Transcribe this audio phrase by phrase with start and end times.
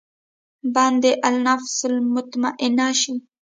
[0.73, 3.13] بنده دې النفس المطمئنه شي.